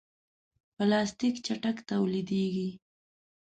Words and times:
پلاستيک 0.75 1.35
چټک 1.45 1.77
تولیدېږي. 1.89 2.69